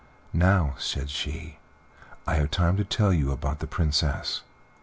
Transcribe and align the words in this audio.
"Now," 0.33 0.73
said 0.79 1.11
she, 1.11 1.59
"I 2.25 2.33
have 2.33 2.49
time 2.49 2.75
to 2.77 2.83
tell 2.83 3.13
you 3.13 3.31
about 3.31 3.59
the 3.59 3.67
Princess. 3.67 4.41